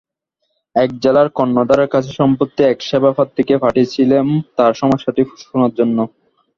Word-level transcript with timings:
এক 0.75 0.89
জেলার 1.03 1.27
কর্ণধারের 1.37 1.89
কাছে 1.93 2.09
সম্প্রতি 2.19 2.61
এক 2.65 2.77
সেবাপ্রার্থীকে 2.89 3.55
পাঠিয়েছিলাম 3.63 4.27
তাঁর 4.57 4.73
সমস্যাটি 4.81 5.21
শোনার 5.43 5.71
জন্য। 5.79 5.97